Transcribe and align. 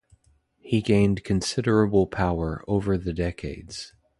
He 0.61 0.81
gained 0.81 1.23
considerable 1.23 2.07
power 2.07 2.63
over 2.67 2.97
the 2.97 3.13
decades. 3.13 3.93